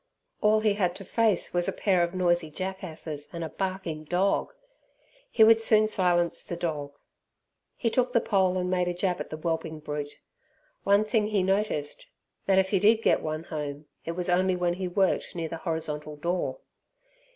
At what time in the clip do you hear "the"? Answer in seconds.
6.43-6.55, 8.11-8.19, 9.29-9.37, 15.49-15.57